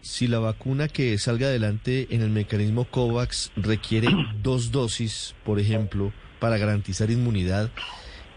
Si 0.00 0.26
la 0.26 0.38
vacuna 0.38 0.88
que 0.88 1.16
salga 1.18 1.48
adelante 1.48 2.08
en 2.10 2.22
el 2.22 2.30
mecanismo 2.30 2.84
COVAX 2.84 3.52
requiere 3.56 4.08
dos 4.42 4.72
dosis, 4.72 5.34
por 5.44 5.58
ejemplo, 5.58 6.12
para 6.38 6.58
garantizar 6.58 7.10
inmunidad, 7.10 7.70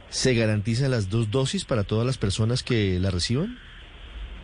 ¿se 0.10 0.34
garantizan 0.34 0.92
las 0.92 1.10
dos 1.10 1.32
dosis 1.32 1.66
para 1.66 1.84
todas 1.84 2.06
las 2.06 2.18
personas 2.18 2.64
que 2.64 3.00
la 3.00 3.12
reciban? 3.12 3.58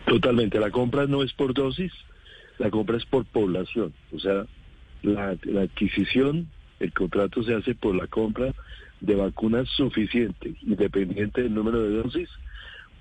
Totalmente, 0.06 0.58
la 0.58 0.70
compra 0.70 1.06
no 1.06 1.22
es 1.22 1.32
por 1.32 1.54
dosis, 1.54 1.92
la 2.58 2.70
compra 2.70 2.96
es 2.96 3.04
por 3.04 3.24
población, 3.26 3.92
o 4.12 4.18
sea, 4.18 4.46
la, 5.02 5.36
la 5.44 5.62
adquisición, 5.62 6.48
el 6.80 6.92
contrato 6.92 7.42
se 7.42 7.54
hace 7.54 7.74
por 7.74 7.94
la 7.94 8.06
compra 8.06 8.54
de 9.00 9.14
vacunas 9.14 9.68
suficiente, 9.68 10.54
independiente 10.62 11.42
del 11.42 11.54
número 11.54 11.82
de 11.82 12.02
dosis, 12.02 12.28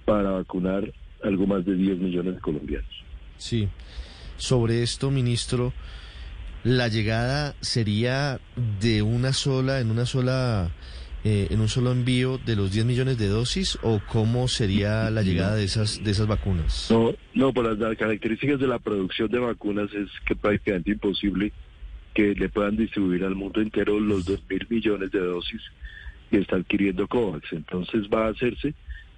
para 0.06 0.32
vacunar 0.32 0.92
algo 1.24 1.48
más 1.48 1.66
de 1.66 1.76
10 1.76 2.00
millones 2.00 2.36
de 2.36 2.42
colombianos. 2.42 3.04
Sí. 3.40 3.68
Sobre 4.38 4.84
esto, 4.84 5.10
ministro, 5.10 5.74
la 6.64 6.88
llegada 6.88 7.56
sería 7.62 8.40
de 8.80 9.02
una 9.02 9.34
sola, 9.34 9.80
en 9.80 9.90
una 9.90 10.06
sola, 10.06 10.70
eh, 11.24 11.48
en 11.50 11.60
un 11.60 11.70
solo 11.70 11.92
envío 11.92 12.38
de 12.38 12.56
los 12.56 12.72
10 12.72 12.86
millones 12.86 13.18
de 13.18 13.28
dosis 13.28 13.80
o 13.82 14.00
cómo 14.08 14.48
sería 14.48 15.10
la 15.10 15.24
llegada 15.24 15.56
de 15.56 15.64
esas, 15.64 16.04
de 16.04 16.12
esas 16.12 16.28
vacunas? 16.28 16.88
No, 16.92 17.14
no, 17.34 17.54
por 17.54 17.66
las 17.66 17.98
características 17.98 18.60
de 18.60 18.68
la 18.68 18.80
producción 18.80 19.30
de 19.32 19.40
vacunas 19.40 19.92
es 19.94 20.10
que 20.26 20.36
prácticamente 20.36 20.92
imposible 20.92 21.52
que 22.14 22.36
le 22.36 22.50
puedan 22.50 22.76
distribuir 22.76 23.24
al 23.24 23.36
mundo 23.36 23.62
entero 23.62 24.00
los 24.00 24.26
2 24.26 24.44
mil 24.50 24.68
millones 24.70 25.12
de 25.12 25.20
dosis 25.20 25.62
que 26.30 26.40
está 26.40 26.58
adquiriendo 26.58 27.08
COVAX. 27.08 27.54
Entonces 27.54 28.04
va 28.14 28.28
a 28.28 28.30
hacerse 28.32 28.74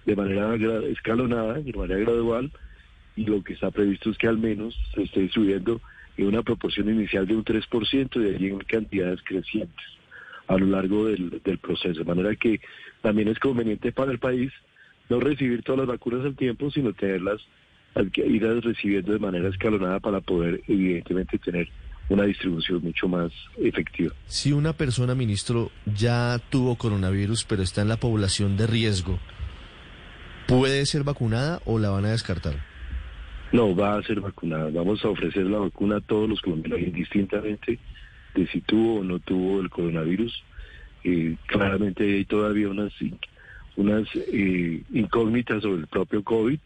de 0.05 0.15
manera 0.15 0.55
escalonada, 0.85 1.55
de 1.55 1.73
manera 1.73 1.99
gradual, 1.99 2.51
y 3.15 3.25
lo 3.25 3.43
que 3.43 3.53
está 3.53 3.71
previsto 3.71 4.09
es 4.09 4.17
que 4.17 4.27
al 4.27 4.37
menos 4.37 4.75
se 4.93 5.03
esté 5.03 5.29
subiendo 5.29 5.81
en 6.17 6.27
una 6.27 6.43
proporción 6.43 6.89
inicial 6.89 7.27
de 7.27 7.35
un 7.35 7.43
3% 7.43 8.15
y 8.15 8.19
de 8.19 8.35
allí 8.35 8.47
en 8.47 8.59
cantidades 8.59 9.19
crecientes 9.23 9.85
a 10.47 10.57
lo 10.57 10.65
largo 10.65 11.05
del, 11.05 11.41
del 11.43 11.57
proceso. 11.57 11.99
De 11.99 12.05
manera 12.05 12.35
que 12.35 12.59
también 13.01 13.27
es 13.27 13.39
conveniente 13.39 13.91
para 13.91 14.11
el 14.11 14.19
país 14.19 14.51
no 15.09 15.19
recibir 15.19 15.61
todas 15.63 15.79
las 15.79 15.87
vacunas 15.87 16.25
al 16.25 16.35
tiempo, 16.35 16.71
sino 16.71 16.93
tenerlas, 16.93 17.41
ir 18.15 18.43
recibiendo 18.63 19.11
de 19.11 19.19
manera 19.19 19.49
escalonada 19.49 19.99
para 19.99 20.21
poder 20.21 20.61
evidentemente 20.67 21.37
tener 21.37 21.67
una 22.09 22.23
distribución 22.23 22.81
mucho 22.81 23.07
más 23.07 23.31
efectiva. 23.57 24.13
Si 24.25 24.51
una 24.51 24.73
persona, 24.73 25.15
ministro, 25.15 25.71
ya 25.85 26.39
tuvo 26.49 26.75
coronavirus, 26.75 27.45
pero 27.45 27.61
está 27.61 27.81
en 27.81 27.89
la 27.89 27.97
población 27.97 28.57
de 28.57 28.67
riesgo, 28.67 29.19
¿puede 30.47 30.85
ser 30.85 31.03
vacunada 31.03 31.61
o 31.65 31.79
la 31.79 31.89
van 31.89 32.05
a 32.05 32.11
descartar? 32.11 32.70
No, 33.51 33.75
va 33.75 33.97
a 33.97 34.03
ser 34.03 34.21
vacunada. 34.21 34.69
Vamos 34.71 35.03
a 35.03 35.09
ofrecer 35.09 35.45
la 35.45 35.59
vacuna 35.59 35.97
a 35.97 36.01
todos 36.01 36.29
los 36.29 36.41
colombianos, 36.41 36.79
indistintamente 36.79 37.79
de 38.33 38.47
si 38.47 38.61
tuvo 38.61 38.99
o 38.99 39.03
no 39.03 39.19
tuvo 39.19 39.59
el 39.59 39.69
coronavirus. 39.69 40.43
Eh, 41.03 41.35
claramente 41.47 42.03
hay 42.03 42.25
todavía 42.25 42.69
unas, 42.69 42.93
unas 43.75 44.07
eh, 44.15 44.83
incógnitas 44.93 45.63
sobre 45.63 45.81
el 45.81 45.87
propio 45.87 46.23
COVID, 46.23 46.59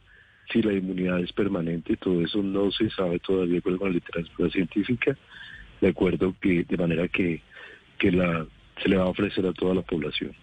si 0.51 0.61
la 0.61 0.73
inmunidad 0.73 1.19
es 1.21 1.33
permanente, 1.33 1.97
todo 1.97 2.21
eso 2.21 2.43
no 2.43 2.71
se 2.71 2.89
sabe 2.91 3.19
todavía 3.19 3.61
con 3.61 3.79
la 3.79 3.89
literatura 3.89 4.49
científica, 4.49 5.17
de 5.81 5.87
acuerdo 5.87 6.35
que 6.39 6.65
de 6.65 6.77
manera 6.77 7.07
que, 7.07 7.41
que 7.97 8.11
la, 8.11 8.45
se 8.81 8.89
le 8.89 8.97
va 8.97 9.05
a 9.05 9.09
ofrecer 9.09 9.45
a 9.47 9.53
toda 9.53 9.73
la 9.73 9.81
población. 9.81 10.33